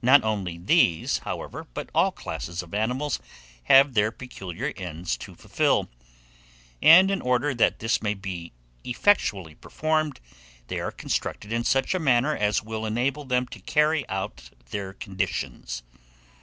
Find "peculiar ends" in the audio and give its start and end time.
4.10-5.18